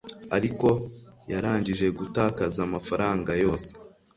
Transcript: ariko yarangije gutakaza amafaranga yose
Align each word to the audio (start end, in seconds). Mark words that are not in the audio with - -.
ariko 0.37 0.67
yarangije 1.31 1.85
gutakaza 1.99 2.59
amafaranga 2.67 3.31
yose 3.43 3.69